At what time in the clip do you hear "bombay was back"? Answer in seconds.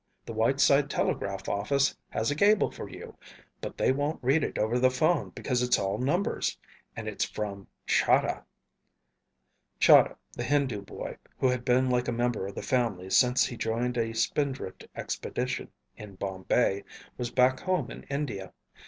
16.15-17.59